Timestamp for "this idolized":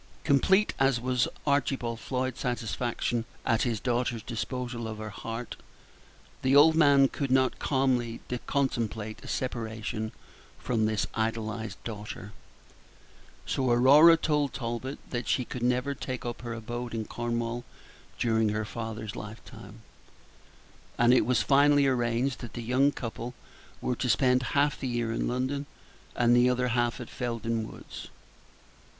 10.87-11.77